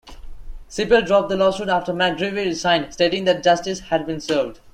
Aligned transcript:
Cipel 0.67 1.05
dropped 1.05 1.29
the 1.29 1.35
lawsuit 1.35 1.69
after 1.69 1.93
McGreevey 1.93 2.45
resigned, 2.45 2.91
stating 2.91 3.25
that 3.25 3.43
justice 3.43 3.81
had 3.81 4.07
been 4.07 4.19
served. 4.19 4.59